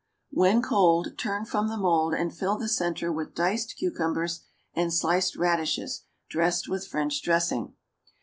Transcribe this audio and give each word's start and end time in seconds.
When 0.31 0.63
cold 0.63 1.15
turn 1.19 1.45
from 1.45 1.67
the 1.67 1.77
mould 1.77 2.15
and 2.15 2.35
fill 2.35 2.57
the 2.57 2.67
centre 2.67 3.11
with 3.11 3.35
diced 3.35 3.75
cucumbers 3.77 4.39
and 4.73 4.91
sliced 4.91 5.35
radishes 5.37 6.05
dressed 6.27 6.67
with 6.67 6.87
French 6.87 7.21
dressing. 7.21 7.75